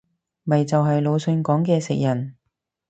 [0.43, 2.35] 咪就係魯迅講嘅食人